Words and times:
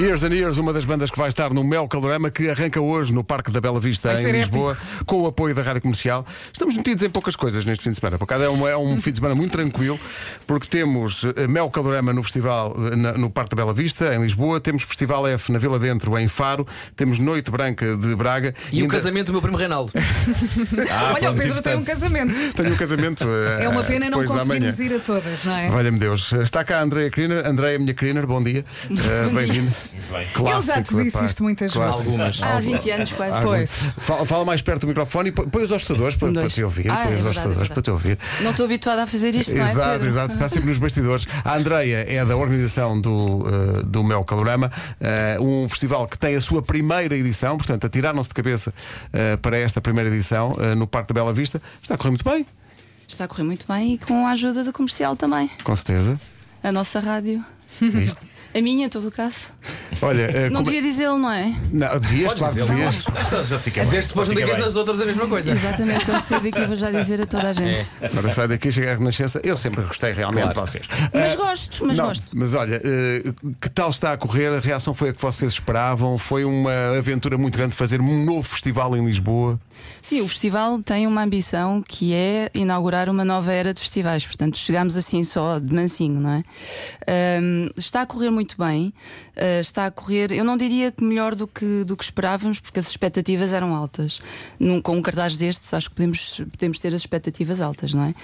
Years 0.00 0.22
and 0.24 0.32
Years, 0.32 0.56
uma 0.56 0.72
das 0.72 0.84
bandas 0.86 1.10
que 1.10 1.18
vai 1.18 1.28
estar 1.28 1.52
no 1.52 1.62
Mel 1.62 1.86
Calorama, 1.86 2.30
que 2.30 2.48
arranca 2.48 2.80
hoje 2.80 3.12
no 3.12 3.22
Parque 3.22 3.50
da 3.50 3.60
Bela 3.60 3.78
Vista, 3.78 4.18
em 4.20 4.32
Lisboa, 4.32 4.76
com 5.04 5.20
o 5.22 5.26
apoio 5.26 5.54
da 5.54 5.60
Rádio 5.62 5.82
Comercial. 5.82 6.24
Estamos 6.52 6.74
metidos 6.74 7.04
em 7.04 7.10
poucas 7.10 7.36
coisas 7.36 7.66
neste 7.66 7.84
fim 7.84 7.90
de 7.90 7.98
semana. 8.00 8.16
Por 8.16 8.24
acaso 8.24 8.44
é 8.44 8.48
um, 8.48 8.66
é 8.66 8.76
um 8.76 8.98
fim 9.00 9.10
de 9.10 9.18
semana 9.18 9.34
muito 9.34 9.52
tranquilo, 9.52 10.00
porque 10.46 10.66
temos 10.66 11.24
eh, 11.36 11.46
Mel 11.46 11.68
Calorama 11.70 12.14
no 12.14 12.22
festival 12.22 12.74
eh, 12.92 12.96
na- 12.96 13.12
no 13.12 13.28
Parque 13.30 13.50
da 13.50 13.56
Bela 13.56 13.74
Vista, 13.74 14.14
em 14.14 14.22
Lisboa, 14.22 14.58
temos 14.58 14.84
Festival 14.84 15.26
F 15.28 15.52
na 15.52 15.58
Vila 15.58 15.78
Dentro, 15.78 16.16
em 16.18 16.28
Faro, 16.28 16.66
temos 16.96 17.18
Noite 17.18 17.50
Branca 17.50 17.94
de 17.96 18.14
Braga 18.16 18.54
E 18.72 18.78
o 18.78 18.82
ainda 18.82 18.94
casamento 18.94 19.26
do 19.26 19.32
meu 19.32 19.42
primo 19.42 19.58
Reinaldo. 19.58 19.92
Olha, 21.14 21.30
o 21.30 21.34
Pedro 21.34 21.60
tem 21.60 21.76
um 21.76 21.84
casamento. 21.84 22.32
Tenho 22.54 22.72
um 22.72 22.76
casamento. 22.76 23.24
eh, 23.28 23.64
É 23.64 23.68
uma 23.68 23.82
pena 23.82 24.08
não 24.08 24.24
conseguirmos 24.24 24.80
ir 24.80 24.94
a 24.94 24.98
todas, 25.00 25.44
não 25.44 25.54
é? 25.56 25.68
Valha-me 25.68 25.98
Deus. 25.98 26.32
Está 26.32 26.64
cá 26.64 26.78
a 26.78 26.82
Andréia 26.82 27.10
Criner. 27.10 27.46
Andréia, 27.46 27.78
minha 27.78 27.92
Criner, 27.92 28.26
bom 28.26 28.42
dia. 28.42 28.64
Uh, 28.90 29.89
Bem-vindo. 29.92 30.48
Ele 30.48 30.62
já 30.62 30.82
te 30.82 30.94
disse 30.94 31.24
isto 31.24 31.42
muitas 31.42 31.74
vezes. 31.74 32.06
Algumas. 32.06 32.42
Há 32.42 32.60
20 32.60 32.90
anos 32.90 33.12
quase. 33.12 33.42
Pois. 33.42 33.70
Fala, 33.98 34.26
fala 34.26 34.44
mais 34.44 34.62
perto 34.62 34.82
do 34.82 34.86
microfone 34.88 35.30
e 35.30 35.32
põe 35.32 35.62
os 35.62 35.70
ostadores 35.70 36.14
para, 36.14 36.28
Um, 36.28 36.34
para 36.34 36.48
te 36.48 36.62
ouvir. 36.62 36.90
Ah, 36.90 37.04
põe 37.04 37.12
é 37.14 37.16
os 37.16 37.36
é 37.36 37.64
para 37.66 37.82
te 37.82 37.90
ouvir. 37.90 38.18
Não 38.40 38.50
estou 38.50 38.64
habituada 38.66 39.02
a 39.02 39.06
fazer 39.06 39.34
isto, 39.34 39.54
não 39.54 39.66
é? 39.66 39.70
Exato, 39.70 39.90
Pedro? 39.90 40.08
exato. 40.08 40.32
Está 40.34 40.48
sempre 40.48 40.68
nos 40.68 40.78
bastidores. 40.78 41.26
A 41.44 41.56
Andreia 41.56 42.04
é 42.08 42.24
da 42.24 42.36
organização 42.36 43.00
do, 43.00 43.44
uh, 43.46 43.84
do 43.84 44.04
Mel 44.04 44.24
Calorama, 44.24 44.70
uh, 45.38 45.42
um 45.44 45.68
festival 45.68 46.06
que 46.06 46.18
tem 46.18 46.36
a 46.36 46.40
sua 46.40 46.62
primeira 46.62 47.16
edição, 47.16 47.56
portanto, 47.56 47.86
atiraram-se 47.86 48.28
de 48.28 48.34
cabeça 48.34 48.72
uh, 48.72 49.38
para 49.38 49.56
esta 49.56 49.80
primeira 49.80 50.08
edição 50.08 50.52
uh, 50.52 50.74
no 50.74 50.86
Parque 50.86 51.12
da 51.12 51.20
Bela 51.20 51.32
Vista. 51.32 51.60
Está 51.82 51.94
a 51.94 51.98
correr 51.98 52.10
muito 52.10 52.24
bem, 52.24 52.46
Está 53.08 53.24
a 53.24 53.28
correr 53.28 53.42
muito 53.42 53.66
bem 53.66 53.94
e 53.94 53.98
com 53.98 54.24
a 54.24 54.30
ajuda 54.30 54.62
da 54.62 54.72
comercial 54.72 55.16
também. 55.16 55.50
com 55.64 55.74
certeza. 55.74 56.20
A 56.62 56.70
nossa 56.70 57.00
rádio. 57.00 57.44
Viste? 57.80 58.20
A 58.54 58.60
minha, 58.60 58.86
em 58.86 58.88
todo 58.88 59.08
o 59.08 59.10
caso. 59.10 59.48
Olha, 60.02 60.28
uh, 60.30 60.40
Não 60.50 60.62
como- 60.62 60.64
devia 60.64 60.82
dizê-lo, 60.82 61.18
não 61.18 61.30
é? 61.32 61.54
Não, 61.72 61.98
devias, 61.98 62.34
claro 62.34 62.54
que 62.54 62.60
devias. 62.62 63.04
Já 63.48 63.58
te 63.58 63.64
fica 63.64 63.84
bem. 63.84 64.00
Depois 64.00 64.28
não 64.28 64.34
digas 64.34 64.58
nas 64.58 64.76
outras 64.76 65.00
a 65.00 65.06
mesma 65.06 65.26
coisa. 65.26 65.50
Exatamente, 65.52 66.04
quando 66.04 66.20
sair 66.22 66.40
daqui 66.40 66.64
vou 66.66 66.76
já 66.76 66.90
dizer 66.90 67.20
a 67.22 67.26
toda 67.26 67.48
a 67.48 67.52
gente. 67.52 67.86
É. 68.00 68.06
Agora 68.06 68.30
sai 68.32 68.48
daqui, 68.48 68.70
chega 68.72 68.92
à 68.92 68.96
Renascença. 68.96 69.40
Eu 69.44 69.56
sempre 69.56 69.82
gostei 69.82 70.12
realmente 70.12 70.52
Claro. 70.52 70.66
de 70.66 70.72
vocês. 70.72 70.86
Mas 71.12 71.34
Uh, 71.34 71.36
gosto, 71.36 71.86
mas 71.86 71.98
Não, 71.98 72.06
gosto. 72.06 72.24
Mas 72.32 72.54
olha, 72.54 72.80
eh, 72.84 73.32
que 73.60 73.68
tal 73.70 73.90
está 73.90 74.12
a 74.12 74.16
correr? 74.16 74.48
A 74.48 74.60
reação 74.60 74.92
foi 74.94 75.10
a 75.10 75.12
que 75.12 75.20
vocês 75.20 75.52
esperavam? 75.52 76.16
Foi 76.18 76.44
uma 76.44 76.96
aventura 76.98 77.36
muito 77.38 77.56
grande 77.56 77.74
fazer 77.74 78.00
um 78.00 78.24
novo 78.24 78.42
festival 78.42 78.96
em 78.96 79.04
Lisboa? 79.04 79.58
Sim, 80.02 80.20
o 80.22 80.28
festival 80.28 80.80
tem 80.82 81.06
uma 81.06 81.22
ambição 81.22 81.82
que 81.86 82.12
é 82.14 82.50
inaugurar 82.54 83.08
uma 83.08 83.24
nova 83.24 83.52
era 83.52 83.72
de 83.72 83.80
festivais. 83.80 84.24
Portanto, 84.24 84.56
chegámos 84.58 84.96
assim 84.96 85.22
só 85.22 85.58
de 85.58 85.74
mansinho, 85.74 86.20
não 86.20 86.30
é? 86.30 86.42
Está 87.76 88.02
a 88.02 88.06
correr 88.06 88.30
muito 88.30 88.56
bem. 88.58 88.92
ah, 89.36 89.60
está 89.60 89.79
a 89.86 89.90
correr, 89.90 90.32
eu 90.32 90.44
não 90.44 90.56
diria 90.56 90.90
que 90.90 91.02
melhor 91.04 91.34
do 91.34 91.46
que, 91.46 91.84
do 91.84 91.96
que 91.96 92.04
esperávamos, 92.04 92.60
porque 92.60 92.80
as 92.80 92.88
expectativas 92.88 93.52
eram 93.52 93.74
altas. 93.74 94.20
Num, 94.58 94.80
com 94.80 94.96
um 94.96 95.02
cartaz 95.02 95.36
destes, 95.36 95.72
acho 95.74 95.88
que 95.90 95.96
podemos, 95.96 96.42
podemos 96.50 96.78
ter 96.78 96.94
as 96.94 97.02
expectativas 97.02 97.60
altas, 97.60 97.94
não 97.94 98.04
é? 98.04 98.14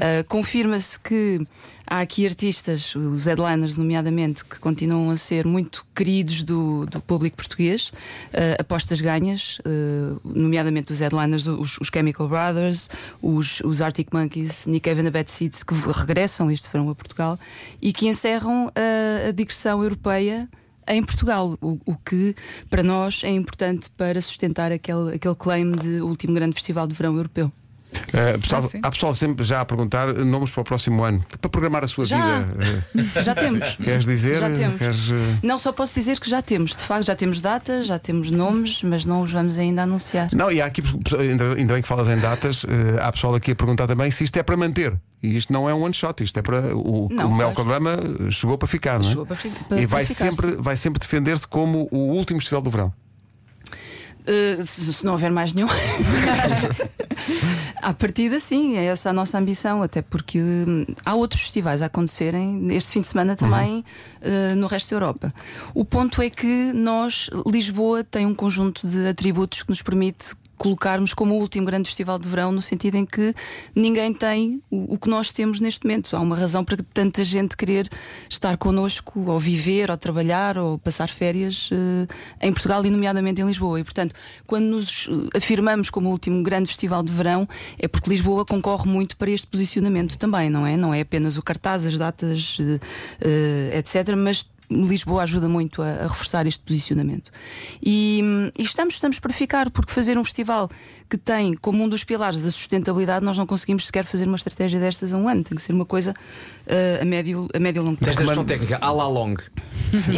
Ah, 0.00 0.24
Confirma-se 0.28 0.98
que 0.98 1.46
há 1.86 2.00
aqui 2.00 2.26
artistas, 2.26 2.94
os 2.94 3.26
headliners, 3.26 3.76
nomeadamente, 3.76 4.44
que 4.44 4.58
continuam 4.58 5.10
a 5.10 5.16
ser 5.16 5.44
muito 5.46 5.86
queridos 5.94 6.42
do, 6.42 6.86
do 6.86 7.00
público 7.00 7.36
português. 7.36 7.92
Ah, 8.32 8.56
apostas 8.60 9.00
ganhas, 9.00 9.58
ah, 9.64 10.18
nomeadamente 10.24 10.92
os 10.92 11.00
headliners, 11.00 11.46
os, 11.46 11.78
os 11.78 11.88
Chemical 11.92 12.28
Brothers, 12.28 12.90
os, 13.22 13.60
os 13.60 13.80
Arctic 13.80 14.08
Monkeys, 14.12 14.66
Nick 14.66 14.88
Cave 14.88 15.00
and 15.00 15.04
the 15.04 15.10
Bad 15.10 15.30
Seeds, 15.30 15.62
que 15.62 15.74
regressam, 15.74 16.50
isto 16.50 16.68
foram 16.68 16.88
a 16.90 16.94
Portugal, 16.94 17.38
e 17.80 17.92
que 17.92 18.06
encerram 18.06 18.70
a, 18.74 19.28
a 19.28 19.32
digressão 19.32 19.82
europeia. 19.82 20.48
Em 20.86 21.02
Portugal, 21.02 21.56
o, 21.60 21.78
o 21.84 21.96
que 21.96 22.34
para 22.68 22.82
nós 22.82 23.22
é 23.24 23.30
importante 23.30 23.90
para 23.90 24.20
sustentar 24.20 24.70
aquele, 24.72 25.14
aquele 25.14 25.34
claim 25.34 25.72
de 25.72 26.00
último 26.00 26.34
grande 26.34 26.54
festival 26.54 26.86
de 26.86 26.94
verão 26.94 27.16
europeu. 27.16 27.50
Eh, 28.12 28.38
pessoal- 28.38 28.62
Ah, 28.74 28.78
há 28.82 28.90
pessoal 28.90 29.14
sempre 29.14 29.44
já 29.44 29.60
a 29.60 29.64
perguntar 29.64 30.12
nomes 30.14 30.50
para 30.50 30.60
o 30.60 30.64
próximo 30.64 31.02
ano, 31.04 31.24
para 31.40 31.48
programar 31.50 31.84
a 31.84 31.88
sua 31.88 32.06
Já. 32.06 32.40
vida. 32.40 32.84
Já 33.22 33.34
temos. 33.34 33.76
Queres 33.82 34.04
dizer? 34.06 34.38
Já 34.38 34.50
temos. 34.50 34.78
Queres, 34.78 35.10
eh, 35.10 35.38
Não, 35.42 35.58
só 35.58 35.72
posso 35.72 35.94
dizer 35.94 36.18
que 36.20 36.28
já 36.28 36.40
temos, 36.42 36.70
de 36.72 36.82
facto, 36.82 37.06
já 37.06 37.14
temos 37.16 37.40
datas, 37.40 37.86
já 37.86 37.98
temos 37.98 38.30
nomes, 38.30 38.82
mas 38.82 39.04
não 39.04 39.22
os 39.22 39.32
vamos 39.32 39.58
ainda 39.58 39.82
anunciar. 39.82 40.28
Não, 40.32 40.50
e 40.50 40.60
há 40.60 40.66
aqui, 40.66 40.82
ainda, 41.18 41.54
bem 41.74 41.82
que 41.82 41.88
falas 41.88 42.08
em 42.08 42.18
datas, 42.18 42.64
eh, 42.68 43.00
há 43.02 43.10
pessoal 43.12 43.34
aqui 43.34 43.50
a 43.52 43.54
perguntar 43.54 43.86
também 43.86 44.10
se 44.10 44.24
isto 44.24 44.36
é 44.36 44.42
para 44.42 44.56
manter. 44.56 44.94
E 45.22 45.36
isto 45.36 45.52
não 45.52 45.68
é 45.68 45.72
um 45.74 45.82
one 45.82 45.94
shot, 45.94 46.22
isto 46.22 46.38
é 46.38 46.42
para. 46.42 46.76
O, 46.76 47.08
Não, 47.10 47.32
o 47.32 47.34
chegou 48.30 48.58
para 48.58 48.68
ficar, 48.68 48.98
não 49.00 49.06
é? 49.06 49.08
Chegou 49.08 49.24
para 49.26 49.36
para- 49.68 49.80
e 49.80 49.86
vai 49.86 50.04
para 50.04 50.14
ficar, 50.14 50.32
sempre, 50.32 50.50
sim. 50.50 50.56
vai 50.60 50.76
sempre 50.76 51.00
defender-se 51.00 51.48
como 51.48 51.88
o 51.90 51.98
último 52.12 52.40
festival 52.40 52.60
do 52.60 52.70
verão. 52.70 52.92
Uh, 54.26 54.64
se, 54.64 55.04
não 55.04 55.12
houver 55.12 55.30
mais 55.30 55.52
nenhum. 55.52 55.68
à 57.82 57.92
partida, 57.92 58.40
sim, 58.40 58.76
é 58.76 58.86
essa 58.86 59.10
a 59.10 59.12
nossa 59.12 59.36
ambição, 59.36 59.82
até 59.82 60.00
porque 60.00 60.40
hum, 60.40 60.86
há 61.04 61.14
outros 61.14 61.42
festivais 61.42 61.82
a 61.82 61.86
acontecerem 61.86 62.74
este 62.74 62.92
fim 62.92 63.02
de 63.02 63.06
semana 63.06 63.36
também 63.36 63.84
uh, 64.22 64.56
no 64.56 64.66
resto 64.66 64.90
da 64.90 64.96
Europa. 64.96 65.34
O 65.74 65.84
ponto 65.84 66.22
é 66.22 66.30
que 66.30 66.72
nós, 66.72 67.28
Lisboa, 67.46 68.02
tem 68.02 68.24
um 68.24 68.34
conjunto 68.34 68.88
de 68.88 69.08
atributos 69.08 69.62
que 69.62 69.68
nos 69.68 69.82
permite 69.82 70.34
colocarmos 70.56 71.14
como 71.14 71.34
o 71.34 71.38
último 71.38 71.66
grande 71.66 71.88
festival 71.88 72.18
de 72.18 72.28
verão, 72.28 72.52
no 72.52 72.62
sentido 72.62 72.96
em 72.96 73.04
que 73.04 73.34
ninguém 73.74 74.12
tem 74.12 74.62
o, 74.70 74.94
o 74.94 74.98
que 74.98 75.08
nós 75.08 75.32
temos 75.32 75.60
neste 75.60 75.86
momento. 75.86 76.16
Há 76.16 76.20
uma 76.20 76.36
razão 76.36 76.64
para 76.64 76.76
tanta 76.92 77.24
gente 77.24 77.56
querer 77.56 77.88
estar 78.28 78.56
connosco, 78.56 79.30
ou 79.30 79.38
viver, 79.38 79.90
ou 79.90 79.96
trabalhar, 79.96 80.56
ou 80.58 80.78
passar 80.78 81.08
férias 81.08 81.70
eh, 81.72 82.46
em 82.46 82.52
Portugal 82.52 82.84
e, 82.84 82.90
nomeadamente, 82.90 83.40
em 83.40 83.46
Lisboa. 83.46 83.80
E, 83.80 83.84
portanto, 83.84 84.14
quando 84.46 84.64
nos 84.64 85.08
eh, 85.08 85.36
afirmamos 85.36 85.90
como 85.90 86.08
o 86.08 86.12
último 86.12 86.42
grande 86.42 86.68
festival 86.68 87.02
de 87.02 87.12
verão, 87.12 87.48
é 87.78 87.88
porque 87.88 88.10
Lisboa 88.10 88.44
concorre 88.44 88.88
muito 88.88 89.16
para 89.16 89.30
este 89.30 89.46
posicionamento 89.46 90.18
também, 90.18 90.50
não 90.50 90.66
é? 90.66 90.76
Não 90.76 90.92
é 90.94 91.00
apenas 91.00 91.36
o 91.36 91.42
cartaz, 91.42 91.86
as 91.86 91.98
datas, 91.98 92.58
eh, 92.60 92.80
eh, 93.20 93.78
etc., 93.78 94.14
mas 94.16 94.46
Lisboa 94.70 95.22
ajuda 95.22 95.48
muito 95.48 95.82
a, 95.82 95.86
a 95.86 96.02
reforçar 96.02 96.46
este 96.46 96.62
posicionamento. 96.62 97.30
E, 97.82 98.22
e 98.58 98.62
estamos, 98.62 98.94
estamos 98.94 99.18
para 99.18 99.32
ficar, 99.32 99.70
porque 99.70 99.92
fazer 99.92 100.18
um 100.18 100.24
festival 100.24 100.70
que 101.08 101.18
tem 101.18 101.54
como 101.54 101.82
um 101.84 101.88
dos 101.88 102.04
pilares 102.04 102.44
a 102.44 102.50
sustentabilidade, 102.50 103.24
nós 103.24 103.36
não 103.36 103.46
conseguimos 103.46 103.86
sequer 103.86 104.04
fazer 104.04 104.26
uma 104.26 104.36
estratégia 104.36 104.80
destas 104.80 105.12
a 105.12 105.16
um 105.16 105.28
ano. 105.28 105.44
Tem 105.44 105.56
que 105.56 105.62
ser 105.62 105.72
uma 105.72 105.84
coisa 105.84 106.14
eh, 106.66 106.98
a, 107.02 107.04
médio, 107.04 107.48
a 107.54 107.58
médio 107.58 107.82
e 107.82 107.84
longo 107.84 107.98
prazo. 107.98 108.20
a 108.20 108.24
gestão 108.24 108.44
técnica, 108.44 108.78
à 108.80 108.90
la 108.90 109.06
long. 109.06 109.36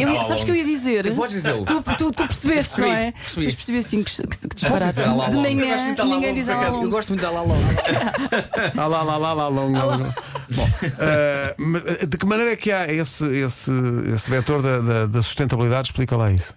Eu 0.01 0.09
ia- 0.11 0.21
sabes 0.21 0.41
o 0.41 0.45
que 0.45 0.51
eu 0.51 0.55
ia 0.55 0.65
dizer? 0.65 1.15
Podes 1.15 1.35
dizê-lo. 1.35 1.65
Tu, 1.65 1.81
tu, 1.97 2.11
tu 2.11 2.27
percebeste, 2.27 2.75
Percebi, 2.75 2.87
não 2.87 2.93
é? 2.95 3.11
percebi. 3.11 3.45
Depois 3.47 3.55
percebi 3.55 3.77
assim 3.77 4.03
que, 4.03 4.11
que, 4.27 4.47
que 4.47 4.55
disparate. 4.55 4.85
dizer 4.89 5.03
De 5.03 5.09
longa. 5.09 5.31
Eu 5.31 5.41
gosto 5.55 5.55
manhã 5.55 5.85
muito 5.85 5.97
da 5.97 6.03
la 6.03 6.15
ninguém 6.15 6.33
diz 6.35 6.47
por 6.47 6.55
acaso. 6.55 6.83
Eu 6.83 6.89
gosto 6.89 7.09
muito 7.09 7.21
da. 7.21 7.55
Ah 8.77 8.87
lá, 8.87 9.03
lá, 9.03 9.17
lá, 9.17 9.33
lá, 9.33 9.47
long, 9.47 9.71
long, 9.71 9.97
long. 9.97 10.13
Bom, 10.55 10.69
eh, 10.99 11.55
mas, 11.57 11.83
eh, 11.85 12.05
de 12.05 12.17
que 12.17 12.25
maneira 12.25 12.51
é 12.51 12.55
que 12.55 12.71
há 12.71 12.91
esse, 12.91 13.25
esse, 13.25 13.71
esse 14.13 14.29
vetor 14.29 14.61
da, 14.61 14.79
da- 14.79 15.05
da 15.07 15.21
sustentabilidade? 15.21 15.89
Explica 15.89 16.15
lá 16.15 16.31
isso. 16.31 16.53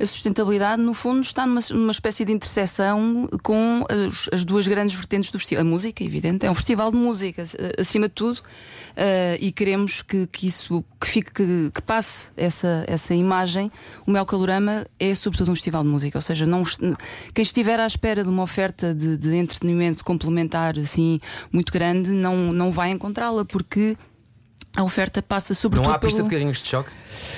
A 0.00 0.06
sustentabilidade, 0.06 0.82
no 0.82 0.94
fundo, 0.94 1.20
está 1.20 1.46
numa, 1.46 1.60
numa 1.70 1.92
espécie 1.92 2.24
de 2.24 2.32
interseção 2.32 3.28
com 3.42 3.84
as, 3.88 4.28
as 4.32 4.44
duas 4.44 4.66
grandes 4.66 4.94
vertentes 4.94 5.30
do 5.30 5.38
festival. 5.38 5.62
A 5.62 5.64
música, 5.64 6.02
evidente, 6.02 6.46
é 6.46 6.50
um 6.50 6.54
festival 6.54 6.90
de 6.90 6.96
música, 6.96 7.44
acima 7.78 8.08
de 8.08 8.14
tudo, 8.14 8.42
eh, 8.96 9.38
e 9.40 9.52
queremos 9.52 10.02
que, 10.02 10.26
que 10.26 10.46
isso 10.46 10.84
que 11.00 11.06
fique, 11.06 11.32
que, 11.32 11.70
que 11.74 11.82
passe 11.82 12.30
essa, 12.36 12.84
essa 12.86 13.14
imagem. 13.14 13.70
O 14.06 14.10
Mel 14.10 14.26
Calorama 14.26 14.86
é 14.98 15.14
sobretudo 15.14 15.50
um 15.50 15.54
festival 15.54 15.82
de 15.82 15.88
música, 15.88 16.18
ou 16.18 16.22
seja, 16.22 16.46
não, 16.46 16.62
quem 17.34 17.42
estiver 17.42 17.80
à 17.80 17.86
espera 17.86 18.22
de 18.22 18.28
uma 18.28 18.42
oferta 18.42 18.94
de, 18.94 19.16
de 19.16 19.34
entretenimento 19.36 20.04
complementar 20.04 20.78
assim 20.78 21.20
muito 21.50 21.72
grande, 21.72 22.10
não, 22.10 22.52
não 22.52 22.70
vai 22.70 22.90
encontrá-la, 22.90 23.44
porque 23.44 23.96
a 24.74 24.82
oferta 24.82 25.20
passa 25.22 25.52
sobretudo 25.54 25.86
Não 25.88 25.94
há 25.94 25.98
pista 25.98 26.16
pelo... 26.18 26.28
de 26.28 26.34
carrinhos 26.34 26.62
de 26.62 26.68
choque? 26.68 26.90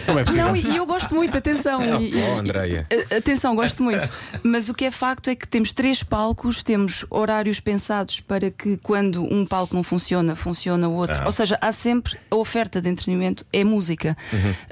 Como 0.06 0.18
é 0.20 0.24
possível? 0.24 0.46
Não, 0.46 0.56
e 0.56 0.76
eu 0.76 0.86
gosto 0.86 1.14
muito, 1.14 1.36
atenção. 1.36 1.82
e- 2.00 2.14
e- 2.14 2.22
Oh, 2.22 2.38
Andreia. 2.38 2.86
a- 3.10 3.16
Atenção, 3.16 3.56
gosto 3.56 3.82
muito. 3.82 4.08
Mas 4.42 4.68
o 4.68 4.74
que 4.74 4.84
é 4.84 4.90
facto 4.90 5.28
é 5.28 5.34
que 5.34 5.46
temos 5.48 5.72
três 5.72 6.02
palcos, 6.02 6.62
temos 6.62 7.04
horários 7.10 7.58
pensados 7.58 8.20
para 8.20 8.50
que 8.52 8.76
quando 8.76 9.22
um 9.24 9.44
palco 9.44 9.74
não 9.74 9.82
funciona, 9.82 10.36
funciona 10.36 10.88
o 10.88 10.92
outro. 10.94 11.24
Ou 11.26 11.32
seja, 11.32 11.58
há 11.60 11.72
sempre 11.72 12.16
a 12.30 12.36
oferta 12.36 12.80
de 12.80 12.88
entretenimento 12.88 13.44
é 13.52 13.64
música. 13.64 14.16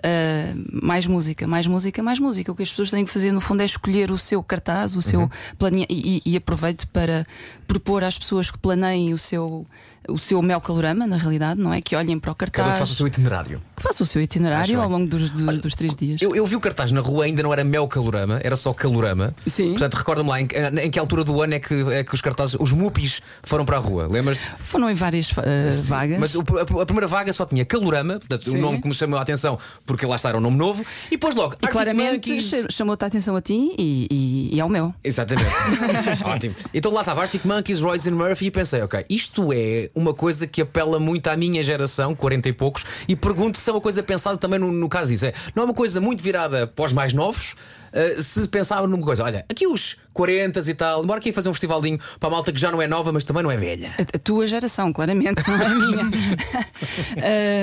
Ah, 0.03 0.55
mais 0.83 1.07
música, 1.07 1.47
mais 1.47 1.67
música, 1.67 2.03
mais 2.03 2.19
música. 2.19 2.53
O 2.53 2.55
que 2.55 2.63
as 2.63 2.71
pessoas 2.71 2.91
têm 2.91 3.05
que 3.05 3.11
fazer, 3.11 3.33
no 3.33 3.41
fundo, 3.41 3.61
é 3.63 3.65
escolher 3.65 4.11
o 4.11 4.19
seu 4.19 4.43
cartaz, 4.43 4.95
o 4.97 5.03
seu 5.03 5.29
plane... 5.59 5.85
e, 5.91 6.23
e 6.25 6.37
aproveito 6.37 6.87
para 6.89 7.27
propor 7.67 8.05
às 8.05 8.17
pessoas 8.19 8.51
que 8.51 8.59
planeiem 8.59 9.13
o 9.13 9.19
seu, 9.19 9.67
o 10.09 10.19
seu 10.19 10.41
mel 10.43 10.61
calorama, 10.61 11.07
na 11.07 11.17
realidade, 11.17 11.61
não 11.61 11.73
é? 11.73 11.81
Que 11.81 11.95
olhem 11.97 12.19
para 12.19 12.33
o 12.33 12.35
cartaz. 12.35 12.65
Cada 12.67 12.77
um 12.77 12.79
faça 12.79 12.93
o 12.93 12.95
seu 12.95 13.07
itinerário. 13.07 13.63
Que 13.77 13.83
faça 13.83 14.03
o 14.03 14.07
seu 14.07 14.21
itinerário 14.23 14.63
Acho 14.79 14.81
ao 14.81 14.89
longo 14.89 15.07
dos, 15.07 15.31
do- 15.31 15.59
dos 15.61 15.75
três 15.75 15.95
dias. 15.97 16.21
Eu, 16.23 16.35
eu 16.35 16.47
vi 16.47 16.57
o 16.57 16.61
cartaz 16.61 16.93
na 16.93 17.01
rua, 17.01 17.25
ainda 17.25 17.43
não 17.43 17.53
era 17.53 17.63
Mel 17.65 17.87
Calorama, 17.89 18.41
era 18.43 18.57
só 18.57 18.73
Calorama. 18.73 19.35
Sim. 19.47 19.71
Portanto, 19.71 19.95
recorda-me 19.95 20.29
lá 20.29 20.41
em, 20.41 20.47
que- 20.47 20.57
em 20.57 20.91
que 20.91 20.99
altura 20.99 21.25
do 21.25 21.41
ano 21.43 21.55
é 21.55 21.61
que, 21.61 21.75
é 21.93 22.05
que 22.05 22.15
os 22.15 22.21
cartazes, 22.21 22.57
os 22.59 22.73
mupis 22.73 23.21
foram 23.43 23.65
para 23.65 23.77
a 23.77 23.81
rua, 23.81 24.07
lembras-te? 24.11 24.53
Foram 24.61 24.91
em 24.91 24.95
várias 24.95 25.31
eh, 25.39 25.71
vagas. 25.85 26.19
Mas 26.19 26.37
a, 26.37 26.41
a 26.83 26.87
primeira 26.87 27.07
vaga 27.07 27.33
só 27.33 27.45
tinha 27.47 27.65
Calorama, 27.65 28.19
portanto, 28.19 28.49
o 28.53 28.59
nome 28.59 28.81
que 28.81 28.89
me 28.89 28.95
chamou 28.95 29.19
a 29.19 29.23
atenção, 29.23 29.59
porque 29.87 30.05
lá 30.07 30.17
está 30.17 30.29
era 30.29 30.39
um 30.39 30.41
nome 30.41 30.57
novo, 30.57 30.85
e 31.09 31.11
depois 31.13 31.35
logo, 31.35 31.57
E 31.63 31.67
claramente 31.69 32.31
Monkeys. 32.31 32.45
ch- 32.69 32.73
chamou-te 32.73 33.05
a 33.05 33.07
atenção 33.07 33.37
a 33.37 33.41
ti 33.43 33.75
e, 33.79 34.07
e- 34.11 34.57
e 34.57 34.61
ao 34.61 34.69
meu. 34.69 34.95
Exatamente. 35.05 35.51
Ótimo. 36.25 36.55
Então 36.75 36.93
lá 36.93 37.01
estava 37.01 37.23
Arctic 37.23 37.45
Monkeys, 37.45 37.81
Royce 37.81 38.09
and 38.09 38.15
Murphy 38.15 38.47
e 38.47 38.51
pensei, 38.51 38.83
ok, 38.83 39.05
isto 39.09 39.53
é 39.53 39.91
uma 39.95 40.15
coisa 40.15 40.47
que 40.47 40.63
apela 40.63 40.99
muito 40.99 41.29
à 41.29 41.37
minha 41.37 41.63
geração, 41.63 42.15
40 42.15 42.49
e 42.49 42.53
poucos, 42.53 42.85
e 43.07 43.15
pergunto 43.17 43.59
se 43.59 43.69
é 43.69 43.73
uma 43.73 43.81
coisa 43.81 44.03
pensada 44.03 44.37
também 44.37 44.59
no, 44.59 44.71
no 44.73 44.89
caso 44.89 45.11
disso. 45.11 45.27
É, 45.27 45.33
não 45.55 45.63
é 45.63 45.67
uma 45.67 45.75
coisa 45.75 46.01
muito 46.01 46.23
virada 46.23 46.67
para 46.67 46.85
os 46.85 46.93
mais 46.93 47.13
novos. 47.13 47.55
Uh, 47.93 48.23
se 48.23 48.49
pensava 48.49 48.87
numa 48.87 49.03
coisa, 49.03 49.23
olha, 49.23 49.45
aqui 49.49 49.67
os 49.67 49.97
40 50.13 50.61
e 50.71 50.75
tal, 50.75 51.05
bora 51.05 51.19
aqui 51.19 51.33
fazer 51.33 51.49
um 51.49 51.53
festivaldinho 51.53 51.99
para 52.19 52.29
a 52.29 52.33
malta 52.33 52.53
que 52.53 52.61
já 52.61 52.71
não 52.71 52.81
é 52.81 52.87
nova, 52.87 53.13
mas 53.13 53.25
também 53.25 53.43
não 53.43 53.51
é 53.51 53.57
velha. 53.57 53.95
A, 53.99 54.03
a 54.03 54.19
tua 54.19 54.47
geração, 54.47 54.93
claramente, 54.93 55.43
não 55.49 55.61
é 55.61 55.67
a 55.67 55.75
minha. 55.75 56.03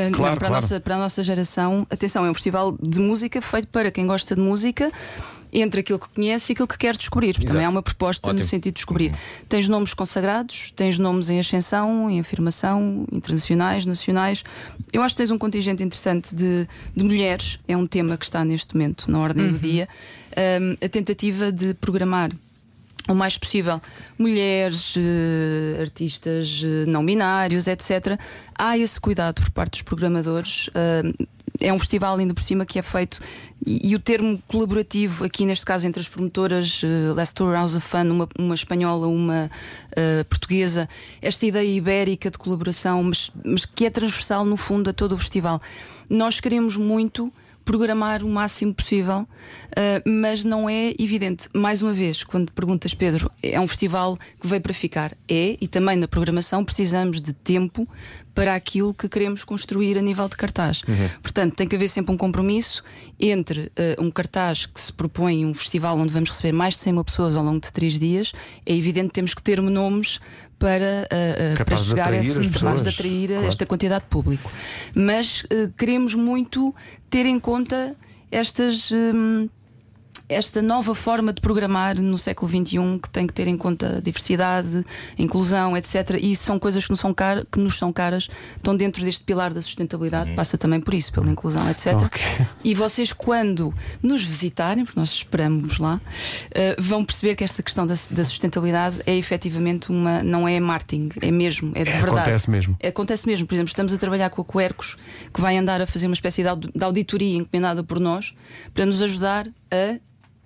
Não, 0.09 0.11
Claro, 0.11 0.37
para, 0.37 0.47
claro. 0.47 0.53
A 0.53 0.61
nossa, 0.61 0.79
para 0.79 0.95
a 0.95 0.97
nossa 0.97 1.23
geração, 1.23 1.85
atenção, 1.89 2.25
é 2.25 2.29
um 2.29 2.33
festival 2.33 2.77
de 2.81 2.99
música 2.99 3.41
feito 3.41 3.67
para 3.67 3.91
quem 3.91 4.05
gosta 4.05 4.35
de 4.35 4.41
música. 4.41 4.91
Entre 5.51 5.79
aquilo 5.79 5.97
que 5.97 6.07
conhece 6.09 6.51
e 6.51 6.53
aquilo 6.53 6.67
que 6.67 6.77
quer 6.77 6.95
descobrir. 6.95 7.33
Também 7.33 7.49
Exato. 7.49 7.65
há 7.65 7.69
uma 7.69 7.81
proposta 7.81 8.27
Ótimo. 8.27 8.43
no 8.43 8.47
sentido 8.47 8.73
de 8.73 8.75
descobrir. 8.75 9.15
Tens 9.47 9.67
nomes 9.67 9.95
consagrados, 9.95 10.71
tens 10.75 10.99
nomes 10.99 11.27
em 11.31 11.39
ascensão, 11.39 12.07
em 12.07 12.19
afirmação, 12.19 13.07
internacionais, 13.11 13.83
nacionais. 13.83 14.43
Eu 14.93 15.01
acho 15.01 15.15
que 15.15 15.23
tens 15.23 15.31
um 15.31 15.39
contingente 15.39 15.81
interessante 15.81 16.35
de, 16.35 16.67
de 16.95 17.03
mulheres, 17.03 17.57
é 17.67 17.75
um 17.75 17.87
tema 17.87 18.15
que 18.15 18.25
está 18.25 18.45
neste 18.45 18.75
momento 18.75 19.09
na 19.09 19.17
ordem 19.19 19.47
do 19.47 19.57
dia. 19.57 19.89
Ah, 20.35 20.85
a 20.85 20.89
tentativa 20.89 21.51
de 21.51 21.73
programar 21.73 22.31
o 23.07 23.15
mais 23.15 23.37
possível 23.37 23.81
mulheres, 24.17 24.95
eh, 24.95 25.81
artistas 25.81 26.61
eh, 26.63 26.85
não 26.85 27.03
binários, 27.03 27.65
etc. 27.65 28.19
Há 28.55 28.77
esse 28.77 29.01
cuidado 29.01 29.41
por 29.41 29.49
parte 29.49 29.71
dos 29.71 29.81
programadores. 29.81 30.69
eh, 30.75 31.25
é 31.59 31.73
um 31.73 31.79
festival 31.79 32.17
ainda 32.17 32.33
por 32.33 32.41
cima 32.41 32.65
que 32.65 32.79
é 32.79 32.81
feito 32.81 33.19
e, 33.65 33.89
e 33.89 33.95
o 33.95 33.99
termo 33.99 34.41
colaborativo 34.47 35.25
aqui 35.25 35.45
neste 35.45 35.65
caso 35.65 35.85
entre 35.85 35.99
as 35.99 36.07
promotoras 36.07 36.81
uh, 36.83 37.13
Last 37.13 37.35
Tour 37.35 37.53
House 37.53 37.75
of 37.75 37.85
Fun, 37.85 38.09
uma, 38.09 38.29
uma 38.37 38.55
espanhola, 38.55 39.07
uma 39.07 39.51
eh, 39.95 40.23
portuguesa, 40.23 40.87
esta 41.21 41.45
ideia 41.45 41.69
ibérica 41.69 42.31
de 42.31 42.37
colaboração, 42.37 43.03
mas, 43.03 43.29
mas 43.43 43.65
que 43.65 43.85
é 43.85 43.89
transversal 43.89 44.45
no 44.45 44.55
fundo 44.55 44.89
a 44.89 44.93
todo 44.93 45.13
o 45.13 45.17
festival. 45.17 45.61
Nós 46.09 46.39
queremos 46.39 46.77
muito 46.77 47.33
programar 47.69 48.23
o 48.23 48.27
máximo 48.27 48.73
possível, 48.73 49.19
uh, 49.19 50.09
mas 50.09 50.43
não 50.43 50.67
é 50.67 50.91
evidente. 50.97 51.47
Mais 51.53 51.83
uma 51.83 51.93
vez, 51.93 52.23
quando 52.23 52.51
perguntas, 52.51 52.95
Pedro, 52.95 53.31
é 53.43 53.59
um 53.59 53.67
festival 53.67 54.17
que 54.41 54.47
veio 54.47 54.59
para 54.59 54.73
ficar? 54.73 55.15
É, 55.29 55.55
e 55.61 55.67
também 55.67 55.95
na 55.95 56.07
programação 56.07 56.65
precisamos 56.65 57.21
de 57.21 57.31
tempo 57.31 57.87
para 58.33 58.55
aquilo 58.55 58.91
que 58.91 59.07
queremos 59.07 59.43
construir 59.43 59.99
a 59.99 60.01
nível 60.01 60.27
de 60.27 60.35
cartaz. 60.35 60.81
Portanto, 61.21 61.55
tem 61.55 61.67
que 61.67 61.75
haver 61.75 61.89
sempre 61.89 62.11
um 62.11 62.17
compromisso 62.17 62.83
entre 63.19 63.71
uh, 63.99 64.03
um 64.03 64.09
cartaz 64.09 64.65
que 64.65 64.81
se 64.81 64.91
propõe 64.91 65.45
um 65.45 65.53
festival 65.53 65.95
onde 65.95 66.11
vamos 66.11 66.29
receber 66.29 66.53
mais 66.53 66.73
de 66.73 66.79
100 66.79 66.93
mil 66.93 67.03
pessoas 67.03 67.35
ao 67.35 67.43
longo 67.43 67.59
de 67.59 67.71
três 67.71 67.99
dias. 67.99 68.33
É 68.65 68.75
evidente 68.75 69.09
que 69.09 69.13
temos 69.13 69.35
que 69.35 69.43
ter 69.43 69.61
nomes 69.61 70.19
para, 70.59 71.07
uh, 71.11 71.53
uh, 71.61 71.65
para 71.65 71.77
chegar 71.77 72.11
a 72.13 72.17
esse, 72.17 72.37
as 72.37 72.47
capazes 72.47 72.83
de 72.83 72.89
atrair 72.89 73.29
Claro. 73.29 73.47
esta 73.47 73.65
quantidade 73.65 74.03
de 74.03 74.09
público. 74.09 74.51
Mas 74.93 75.45
eh, 75.49 75.69
queremos 75.77 76.13
muito 76.13 76.75
ter 77.09 77.25
em 77.25 77.39
conta 77.39 77.95
estas. 78.29 78.91
hum, 78.91 79.49
esta 80.29 80.61
nova 80.61 80.93
forma 80.93 81.33
de 81.33 81.41
programar 81.41 81.99
no 81.99 82.17
século 82.17 82.49
XXI 82.49 82.77
que 83.01 83.09
tem 83.09 83.25
que 83.27 83.33
ter 83.33 83.47
em 83.47 83.57
conta 83.57 83.97
a 83.97 83.99
diversidade, 83.99 84.85
a 85.17 85.21
inclusão, 85.21 85.75
etc. 85.75 86.11
E 86.21 86.31
isso 86.31 86.43
são 86.43 86.59
coisas 86.59 86.85
que 86.85 86.91
nos 86.91 86.99
são, 86.99 87.13
car- 87.13 87.43
que 87.51 87.59
nos 87.59 87.77
são 87.77 87.91
caras, 87.91 88.29
estão 88.55 88.77
dentro 88.77 89.03
deste 89.03 89.23
pilar 89.23 89.53
da 89.53 89.61
sustentabilidade, 89.61 90.29
passa 90.35 90.57
também 90.57 90.79
por 90.79 90.93
isso, 90.93 91.11
pela 91.11 91.29
inclusão, 91.29 91.67
etc. 91.69 91.93
Ok. 91.95 92.21
E 92.63 92.73
vocês, 92.75 93.11
quando 93.11 93.73
nos 94.03 94.23
visitarem, 94.23 94.85
porque 94.85 94.99
nós 94.99 95.09
esperamos 95.09 95.79
lá, 95.79 95.99
eh, 96.51 96.75
vão 96.79 97.03
perceber 97.03 97.35
que 97.35 97.43
esta 97.43 97.63
questão 97.63 97.87
da, 97.87 97.95
da 98.11 98.23
sustentabilidade 98.23 98.97
é 99.05 99.15
efetivamente 99.17 99.89
uma. 99.89 100.21
não 100.23 100.47
é 100.47 100.59
marketing, 100.59 101.09
é 101.21 101.31
mesmo, 101.31 101.71
é 101.75 101.83
de 101.83 101.89
verdade. 101.91 102.19
Acontece 102.19 102.49
mesmo. 102.51 102.77
Acontece 102.83 103.25
mesmo. 103.27 103.47
Por 103.47 103.55
exemplo, 103.55 103.69
estamos 103.69 103.91
a 103.93 103.97
trabalhar 103.97 104.29
com 104.29 104.41
a 104.41 104.45
Quercos, 104.45 104.95
que 105.33 105.41
vai 105.41 105.57
andar 105.57 105.81
a 105.81 105.87
fazer 105.87 106.05
uma 106.07 106.13
espécie 106.13 106.43
de 106.43 106.49
aud- 106.49 106.69
de 106.73 106.83
auditoria 106.83 107.35
encomendada 107.37 107.83
por 107.83 107.99
nós, 107.99 108.33
para 108.73 108.85
nos 108.85 109.01
ajudar 109.01 109.47
a 109.71 109.97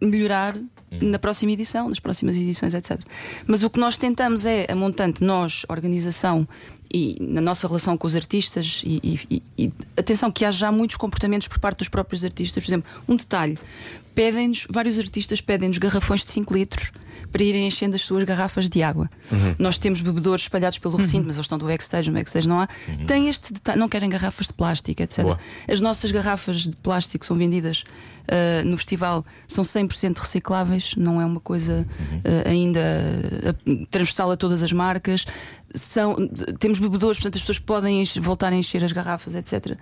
melhorar 0.03 0.55
na 1.01 1.17
próxima 1.17 1.51
edição, 1.51 1.89
nas 1.89 1.99
próximas 1.99 2.35
edições, 2.37 2.73
etc. 2.73 2.99
Mas 3.47 3.63
o 3.63 3.69
que 3.69 3.79
nós 3.79 3.97
tentamos 3.97 4.45
é, 4.45 4.67
a 4.69 4.75
montante, 4.75 5.23
nós, 5.23 5.65
organização, 5.67 6.47
e 6.93 7.17
na 7.19 7.41
nossa 7.41 7.67
relação 7.67 7.97
com 7.97 8.05
os 8.05 8.15
artistas, 8.15 8.83
e, 8.85 9.19
e- 9.29 9.43
e- 9.57 9.71
atenção 9.97 10.31
que 10.31 10.45
há 10.45 10.51
já 10.51 10.71
muitos 10.71 10.95
comportamentos 10.95 11.47
por 11.47 11.57
parte 11.59 11.79
dos 11.79 11.89
próprios 11.89 12.23
artistas. 12.23 12.63
Por 12.63 12.69
exemplo, 12.69 12.91
um 13.07 13.15
detalhe: 13.15 13.57
pedem-nos, 14.13 14.67
vários 14.69 14.99
artistas 14.99 15.41
pedem-nos 15.41 15.77
garrafões 15.77 16.23
de 16.23 16.31
5 16.31 16.53
litros 16.53 16.91
para 17.31 17.43
irem 17.43 17.67
enchendo 17.67 17.95
as 17.95 18.01
suas 18.01 18.23
garrafas 18.23 18.69
de 18.69 18.83
água. 18.83 19.09
Nós 19.57 19.77
temos 19.77 20.01
bebedores 20.01 20.43
espalhados 20.43 20.77
pelo 20.77 20.97
recinto, 20.97 21.25
mas 21.25 21.35
eles 21.35 21.45
estão 21.45 21.57
do 21.57 21.65
backstage, 21.65 22.09
no 22.09 22.17
backstage 22.17 22.47
não 22.47 22.61
há. 22.61 22.67
Tem 23.07 23.27
este 23.27 23.53
detalhe, 23.53 23.79
não 23.79 23.89
querem 23.89 24.09
garrafas 24.09 24.47
de 24.47 24.53
plástico, 24.53 25.01
etc. 25.01 25.23
Boa. 25.23 25.39
As 25.67 25.81
nossas 25.81 26.11
garrafas 26.11 26.61
de 26.61 26.75
plástico 26.75 27.25
são 27.25 27.35
vendidas 27.35 27.83
ah, 28.27 28.63
no 28.63 28.77
festival, 28.77 29.25
são 29.47 29.63
100% 29.63 30.17
recicláveis, 30.17 30.95
não 30.95 31.19
é 31.19 31.25
uma 31.25 31.39
coisa 31.39 31.85
ah, 32.23 32.49
ainda 32.49 32.79
ah, 32.79 33.85
transversal 33.89 34.31
a 34.31 34.37
todas 34.37 34.63
as 34.63 34.71
marcas. 34.71 35.25
São, 35.73 36.15
temos 36.59 36.79
bebedores, 36.79 37.17
portanto 37.17 37.35
as 37.35 37.41
pessoas 37.41 37.59
podem 37.59 38.03
voltar 38.21 38.53
a 38.53 38.55
encher 38.55 38.83
as 38.83 38.91
garrafas, 38.91 39.35
etc. 39.35 39.75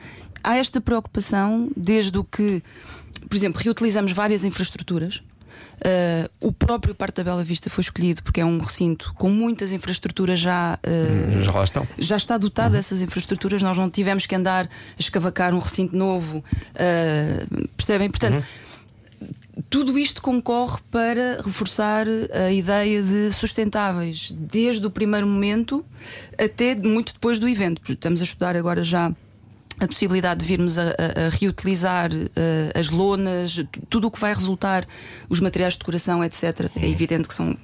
Há 0.43 0.57
esta 0.57 0.79
preocupação 0.79 1.69
desde 1.75 2.17
o 2.17 2.23
que, 2.23 2.63
por 3.29 3.35
exemplo, 3.35 3.61
reutilizamos 3.61 4.11
várias 4.11 4.43
infraestruturas. 4.43 5.21
Uh, 5.81 6.29
o 6.39 6.51
próprio 6.53 6.93
Parque 6.93 7.17
da 7.17 7.23
Bela 7.23 7.43
Vista 7.43 7.69
foi 7.69 7.81
escolhido 7.81 8.21
porque 8.23 8.39
é 8.39 8.45
um 8.45 8.59
recinto 8.59 9.13
com 9.17 9.29
muitas 9.29 9.71
infraestruturas 9.71 10.39
já 10.39 10.77
uh, 10.85 11.41
Já 11.43 11.51
lá 11.51 11.63
estão. 11.63 11.87
já 11.97 12.17
está 12.17 12.37
dotado 12.37 12.73
dessas 12.73 13.01
infraestruturas, 13.01 13.61
nós 13.63 13.75
não 13.77 13.89
tivemos 13.89 14.27
que 14.27 14.35
andar 14.35 14.65
a 14.65 14.69
escavacar 14.99 15.55
um 15.55 15.59
recinto 15.59 15.95
novo, 15.95 16.37
uh, 16.37 17.67
percebem? 17.75 18.09
Portanto, 18.09 18.45
tudo 19.69 19.97
isto 19.97 20.21
concorre 20.21 20.79
para 20.91 21.41
reforçar 21.43 22.05
a 22.31 22.51
ideia 22.51 23.01
de 23.01 23.31
sustentáveis 23.31 24.31
desde 24.31 24.85
o 24.85 24.91
primeiro 24.91 25.27
momento 25.27 25.83
até 26.37 26.75
muito 26.75 27.13
depois 27.13 27.39
do 27.39 27.47
evento. 27.47 27.81
Estamos 27.91 28.21
a 28.21 28.23
estudar 28.23 28.55
agora 28.55 28.83
já 28.83 29.11
a 29.81 29.87
possibilidade 29.87 30.39
de 30.41 30.45
virmos 30.45 30.77
a, 30.77 30.83
a- 30.83 31.25
a 31.25 31.29
reutilizar 31.29 32.09
eh, 32.13 32.71
as 32.79 32.89
lonas, 32.91 33.55
tu- 33.71 33.81
tudo 33.89 34.07
o 34.07 34.11
que 34.11 34.19
vai 34.19 34.33
resultar, 34.33 34.85
os 35.27 35.39
materiais 35.39 35.73
de 35.73 35.79
decoração, 35.79 36.23
etc. 36.23 36.69
É 36.75 36.87
evidente 36.87 37.27
que 37.27 37.33
são, 37.33 37.57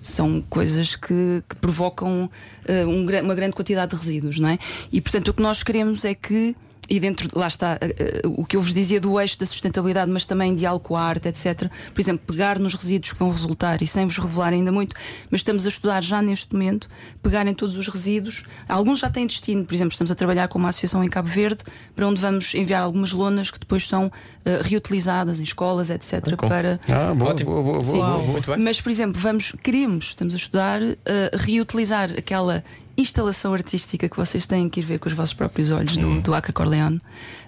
são 0.00 0.40
coisas 0.48 0.94
que, 0.96 1.42
que 1.48 1.56
provocam 1.56 2.30
eh, 2.66 2.86
um 2.86 3.04
uma 3.22 3.34
grande 3.34 3.52
quantidade 3.54 3.90
de 3.90 3.96
resíduos, 3.96 4.38
não 4.38 4.48
é? 4.48 4.58
E 4.92 5.00
portanto 5.00 5.28
o 5.28 5.34
que 5.34 5.42
nós 5.42 5.62
queremos 5.62 6.04
é 6.04 6.14
que. 6.14 6.56
E 6.88 7.00
dentro, 7.00 7.28
lá 7.38 7.46
está, 7.48 7.78
eh, 7.80 7.94
eh, 7.98 8.22
o 8.24 8.44
que 8.44 8.56
eu 8.56 8.60
vos 8.62 8.74
dizia 8.74 9.00
do 9.00 9.18
eixo 9.20 9.38
da 9.38 9.46
sustentabilidade, 9.46 10.10
mas 10.10 10.24
também 10.26 10.54
diálogo 10.54 10.84
com 10.84 10.96
a 10.96 11.02
arte, 11.02 11.28
etc. 11.28 11.70
Por 11.94 12.00
exemplo, 12.00 12.24
pegar 12.26 12.58
nos 12.58 12.74
resíduos 12.74 13.12
que 13.12 13.18
vão 13.18 13.30
resultar, 13.30 13.80
e 13.82 13.86
sem 13.86 14.06
vos 14.06 14.18
revelar 14.18 14.52
ainda 14.52 14.70
muito, 14.70 14.94
mas 15.30 15.40
estamos 15.40 15.64
a 15.64 15.68
estudar 15.68 16.02
já 16.02 16.20
neste 16.20 16.52
momento, 16.52 16.88
pegarem 17.22 17.54
todos 17.54 17.74
os 17.74 17.88
resíduos. 17.88 18.44
Alguns 18.68 18.98
já 19.00 19.08
têm 19.10 19.26
destino, 19.26 19.64
por 19.64 19.74
exemplo, 19.74 19.92
estamos 19.92 20.10
a 20.10 20.14
trabalhar 20.14 20.48
com 20.48 20.58
uma 20.58 20.68
associação 20.68 21.02
em 21.02 21.08
Cabo 21.08 21.28
Verde, 21.28 21.62
para 21.96 22.06
onde 22.06 22.20
vamos 22.20 22.54
enviar 22.54 22.82
algumas 22.82 23.12
lonas 23.12 23.50
que 23.50 23.58
depois 23.58 23.86
são 23.88 24.12
eh, 24.44 24.60
reutilizadas 24.62 25.40
em 25.40 25.42
escolas, 25.44 25.88
etc. 25.90 26.36
com- 26.36 26.48
para. 26.48 26.78
Ah, 26.88 27.14
boa, 27.14 27.30
Ótimo. 27.30 27.50
boa, 27.50 27.62
boa, 27.62 27.80
boa, 27.80 27.92
boa, 27.96 28.18
boa. 28.18 28.32
Muito 28.32 28.50
bem. 28.50 28.60
Mas, 28.62 28.80
por 28.80 28.90
exemplo, 28.90 29.20
vamos, 29.20 29.52
queremos, 29.62 30.06
estamos 30.06 30.34
a 30.34 30.36
estudar, 30.36 30.82
eh, 30.82 31.30
reutilizar 31.34 32.10
aquela 32.16 32.62
instalação 32.96 33.52
artística 33.52 34.08
que 34.08 34.16
vocês 34.16 34.46
têm 34.46 34.68
que 34.68 34.80
ir 34.80 34.82
ver 34.82 34.98
com 34.98 35.08
os 35.08 35.14
vossos 35.14 35.34
próprios 35.34 35.70
olhos 35.70 35.96
do, 35.96 36.20
do 36.20 36.34
Aca 36.34 36.52
Corleone, 36.52 37.00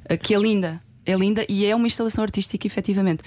eh, 0.05 0.17
que 0.17 0.35
é 0.35 0.39
linda, 0.39 0.83
é 1.05 1.15
linda 1.15 1.45
e 1.49 1.65
é 1.65 1.75
uma 1.75 1.87
instalação 1.87 2.23
artística, 2.23 2.67
efetivamente. 2.67 3.23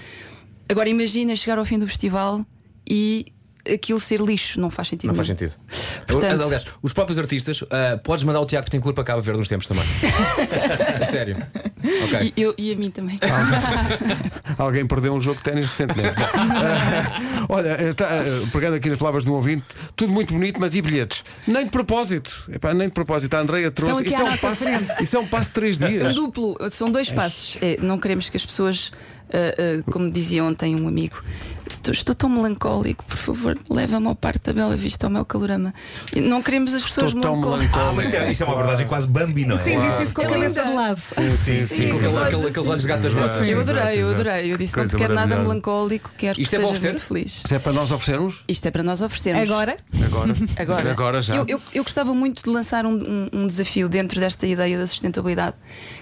Agora 0.68 0.90
imagina 0.90 1.36
chegar 1.36 1.58
ao 1.58 1.66
fim 1.66 1.80
do 1.80 1.88
festival 1.88 2.46
e 2.88 3.32
aquilo 3.74 4.00
ser 4.00 4.20
lixo, 4.22 4.60
não 4.60 4.70
faz 4.70 4.88
sentido. 4.90 5.08
Não 5.08 5.14
nenhum. 5.14 5.26
faz 5.26 5.40
sentido. 5.40 5.60
Portanto- 6.08 6.42
Aliás, 6.44 6.66
os 6.82 6.94
próprios 6.94 7.18
artistas, 7.20 7.64
ah, 7.70 8.00
podes 8.04 8.24
mandar 8.24 8.40
o 8.42 8.46
Tiago 8.46 8.66
Betancourt 8.66 8.96
para 8.96 9.04
Cabo 9.04 9.22
Verde 9.22 9.42
uns 9.42 9.48
tempos 9.48 9.68
também. 9.68 9.84
a 11.02 11.06
sério. 11.06 11.38
Ok. 12.04 12.34
E, 12.36 12.42
eu, 12.42 12.54
e 12.58 12.72
a 12.74 12.76
mim 12.76 12.92
também. 12.92 13.18
Alguém 14.58 14.86
perdeu 14.86 15.14
um 15.14 15.22
jogo 15.22 15.38
de 15.38 15.44
ténis 15.44 15.68
recentemente. 15.68 16.16
Ah, 16.34 17.46
olha, 17.50 17.88
está, 17.88 18.06
ah, 18.06 18.24
pegando 18.52 18.76
aqui 18.76 18.90
nas 18.90 19.00
palavras 19.00 19.24
de 19.24 19.30
um 19.30 19.34
ouvinte, 19.34 19.64
tudo 19.96 20.12
muito 20.12 20.34
bonito, 20.34 20.60
mas 20.60 20.76
e 20.76 20.82
bilhetes? 20.82 21.24
Nem 21.48 21.66
de 21.66 21.72
propósito. 21.72 22.50
Epá, 22.52 22.74
nem 22.74 22.88
de 22.88 22.94
propósito. 22.94 23.34
A 23.36 23.40
Andreia 23.40 23.72
trouxe. 23.72 24.06
Isso 24.06 24.16
é, 24.16 24.24
um 24.24 24.38
passo, 24.38 24.64
isso 25.02 25.16
é 25.16 25.20
um 25.20 25.28
passo 25.28 25.50
de 25.50 25.54
três 25.54 25.78
Um 25.78 25.88
dias. 25.88 26.16
duplo, 26.16 26.58
são 26.72 26.90
dois 26.90 27.10
passos. 27.12 27.58
É, 27.62 27.78
não 27.82 27.98
queremos 28.00 28.30
que 28.30 28.38
as 28.38 28.46
pessoas, 28.46 28.92
ah, 29.32 29.84
como 29.92 30.12
dizia 30.12 30.44
ontem 30.44 30.76
um 30.76 30.88
amigo, 30.88 31.24
"Estou- 31.80 31.92
estou 31.94 32.14
tão 32.16 32.30
melancólico, 32.30 33.04
por 33.06 33.18
favor, 33.18 33.58
leva-me 33.70 34.08
ao 34.08 34.16
Parque 34.16 34.40
da 34.46 34.54
Bela 34.54 34.76
Vista, 34.76 35.08
ao 35.08 35.10
meu 35.12 35.26
calorama. 35.26 35.74
Não 36.16 36.42
queremos 36.42 36.74
as 36.74 36.84
pessoas 36.84 37.08
Estou 37.08 37.22
tão 37.22 37.36
melancólicas. 37.38 37.80
Ah, 37.80 37.94
mas 37.96 38.14
é, 38.14 38.32
isso 38.32 38.44
é 38.44 38.46
uma 38.46 38.54
abordagem 38.54 38.86
quase 38.88 39.08
Bambi, 39.08 39.46
não 39.46 39.56
é? 39.56 39.64
Sim, 39.64 39.80
disse 39.80 40.04
isso 40.04 40.14
com 40.14 40.22
a 40.22 40.26
É 40.26 40.28
cabeça 40.28 40.60
linda. 40.62 40.72
de 40.72 40.76
lado. 40.78 40.98
Sim, 41.00 41.30
sim, 41.36 41.36
sim. 41.36 41.54
Aquele- 41.56 41.92
Sim, 41.92 42.18
aquele- 42.18 42.42
sim. 42.42 42.48
aqueles 42.50 42.70
olhos 42.70 42.82
de 42.84 42.88
gatas 42.88 43.14
rotas. 43.14 43.48
Eu 43.50 43.60
adorei, 43.62 44.02
eu 44.04 44.10
adorei. 44.12 44.54
Eu 44.54 44.58
disse: 44.58 44.74
não 44.76 44.82
Coisa 44.84 44.98
te 44.98 45.00
quero 45.02 45.14
nada 45.14 45.36
melancólico, 45.38 46.12
quero 46.18 46.40
Isto 46.42 46.50
que 46.50 46.56
é 46.56 46.60
sejas 46.60 46.66
oferecer? 46.70 46.88
muito 46.90 47.02
feliz. 47.04 47.36
Isto 47.38 47.56
é 47.56 47.60
para 47.60 47.74
nós 47.74 47.92
oferecermos? 47.92 48.44
Isto 48.48 48.66
é 48.68 48.72
para 48.72 48.84
nós 48.84 49.02
oferecermos. 49.02 49.50
Agora, 49.50 49.78
Agora. 50.06 50.34
Agora, 50.58 50.92
Agora 50.92 51.22
já. 51.22 51.36
Eu, 51.36 51.46
eu- 51.48 51.62
eu 51.74 51.84
gostava 51.84 52.14
muito 52.14 52.44
de 52.44 52.50
lançar 52.50 52.86
um, 52.86 52.94
um- 52.96 53.30
um 53.42 53.48
desafio 53.48 53.88
dentro 53.90 54.20
desta 54.20 54.46
ideia 54.46 54.78
da 54.78 54.86
sustentabilidade. 54.88 55.56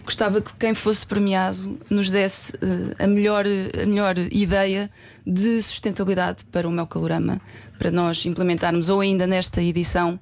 Gostava 0.04 0.42
que 0.42 0.52
quem 0.60 0.74
fosse 0.74 1.06
premiado 1.06 1.78
nos 1.90 2.10
desse 2.10 2.54
eh, 2.62 3.04
a, 3.04 3.08
melhor, 3.08 3.46
a 3.46 3.86
melhor 3.86 4.16
ideia 4.32 4.90
de 5.28 5.62
sustentabilidade 5.62 6.46
para 6.46 6.68
o 6.68 6.72
meu 6.72 6.88
calorama, 6.88 7.42
para 7.78 7.92
nós 7.92 8.26
implementarmos 8.26 8.88
ou 8.88 9.02
ainda 9.02 9.28
nesta 9.28 9.62
edição 9.62 10.18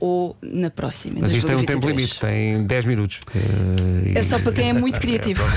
ou 0.00 0.36
na 0.42 0.70
próxima. 0.70 1.16
Mas 1.20 1.32
isto 1.32 1.46
tem 1.46 1.56
um 1.56 1.64
2023. 1.64 1.66
tempo 1.66 1.86
limite, 1.88 2.20
tem 2.20 2.64
10 2.66 2.84
minutos. 2.84 3.20
É 4.14 4.22
só 4.22 4.38
para 4.38 4.52
quem 4.52 4.70
é 4.70 4.72
muito 4.72 5.00
criativo. 5.00 5.42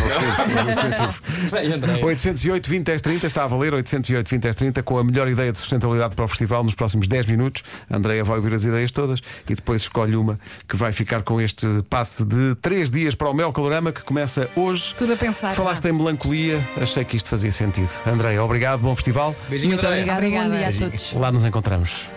Bem, 1.51 1.73
André. 1.73 2.03
808 2.03 2.69
20 2.69 2.83
10 2.85 3.01
30 3.01 3.27
está 3.27 3.43
a 3.43 3.47
valer 3.47 3.73
808 3.73 4.29
20 4.29 4.41
10 4.41 4.55
30 4.55 4.83
com 4.83 4.97
a 4.97 5.03
melhor 5.03 5.27
ideia 5.27 5.51
de 5.51 5.57
sustentabilidade 5.57 6.15
para 6.15 6.25
o 6.25 6.27
festival 6.27 6.63
nos 6.63 6.75
próximos 6.75 7.07
10 7.07 7.25
minutos. 7.27 7.63
A 7.89 7.97
Andreia 7.97 8.23
vai 8.23 8.37
ouvir 8.37 8.53
as 8.53 8.63
ideias 8.63 8.91
todas 8.91 9.19
e 9.49 9.55
depois 9.55 9.81
escolhe 9.83 10.15
uma 10.15 10.39
que 10.67 10.75
vai 10.75 10.91
ficar 10.91 11.23
com 11.23 11.39
este 11.41 11.67
passe 11.89 12.23
de 12.25 12.55
3 12.61 12.89
dias 12.91 13.15
para 13.15 13.29
o 13.29 13.33
Mel 13.33 13.51
Calorama 13.51 13.91
que 13.91 14.01
começa 14.01 14.47
hoje. 14.55 14.93
tudo 14.95 15.13
a 15.13 15.17
pensar. 15.17 15.53
Falaste 15.53 15.85
em 15.85 15.91
melancolia, 15.93 16.59
achei 16.81 17.03
que 17.03 17.17
isto 17.17 17.29
fazia 17.29 17.51
sentido. 17.51 17.89
Andreia, 18.05 18.43
obrigado, 18.43 18.81
bom 18.81 18.95
festival. 18.95 19.35
Beijinho, 19.49 19.73
Muito 19.73 19.85
André. 19.85 20.01
obrigada, 20.11 20.49
bom 20.49 20.57
dia 20.57 20.67
a 20.69 20.73
todos. 20.73 21.13
Lá 21.13 21.31
nos 21.31 21.45
encontramos. 21.45 22.16